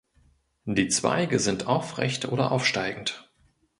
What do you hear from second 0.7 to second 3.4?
Zweige sind aufrecht oder aufsteigend.